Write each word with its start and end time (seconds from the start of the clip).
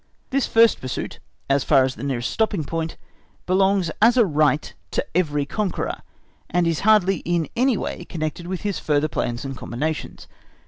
This 0.31 0.47
first 0.47 0.81
pursuit, 0.81 1.19
as 1.47 1.63
far 1.63 1.83
as 1.83 1.93
the 1.93 2.01
nearest 2.01 2.31
stopping 2.31 2.63
point, 2.63 2.97
belongs 3.45 3.91
as 4.01 4.17
a 4.17 4.25
right 4.25 4.73
to 4.89 5.05
every 5.15 5.45
conqueror, 5.45 6.01
and 6.49 6.65
is 6.65 6.79
hardly 6.79 7.17
in 7.17 7.47
any 7.55 7.77
way 7.77 8.03
connected 8.05 8.47
with 8.47 8.61
his 8.61 8.79
further 8.79 9.07
plans 9.07 9.45
and 9.45 9.55
combinations. 9.55 10.27